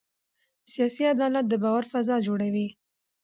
سیاسي 0.71 1.03
عدالت 1.13 1.45
د 1.49 1.53
باور 1.63 1.83
فضا 1.91 2.17
جوړوي 2.27 2.67